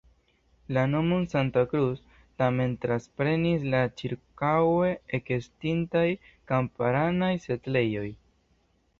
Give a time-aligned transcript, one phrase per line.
[0.67, 1.99] La nomon "Santa Cruz"
[2.41, 4.89] tamen transprenis la ĉirkaŭe
[5.19, 6.03] ekestintaj
[6.53, 8.07] kamparanaj setlejoj.